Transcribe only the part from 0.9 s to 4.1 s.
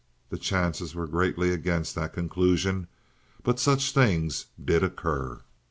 were greatly against that conclusion, but such